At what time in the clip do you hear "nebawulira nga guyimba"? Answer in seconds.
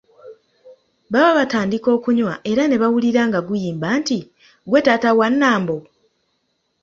2.67-3.87